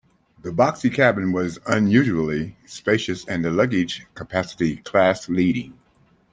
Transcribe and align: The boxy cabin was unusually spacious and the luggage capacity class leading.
The 0.41 0.49
boxy 0.49 0.91
cabin 0.91 1.31
was 1.31 1.59
unusually 1.67 2.57
spacious 2.65 3.23
and 3.27 3.45
the 3.45 3.51
luggage 3.51 4.07
capacity 4.15 4.77
class 4.77 5.29
leading. 5.29 5.77